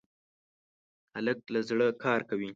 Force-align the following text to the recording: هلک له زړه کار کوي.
هلک 1.15 1.39
له 1.53 1.59
زړه 1.69 1.87
کار 2.03 2.21
کوي. 2.29 2.49